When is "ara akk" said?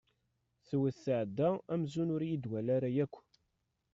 2.75-3.15